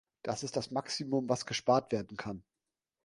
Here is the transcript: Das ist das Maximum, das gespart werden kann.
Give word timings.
Das 0.23 0.41
ist 0.41 0.55
das 0.57 0.71
Maximum, 0.71 1.27
das 1.27 1.45
gespart 1.45 1.91
werden 1.91 2.17
kann. 2.17 2.43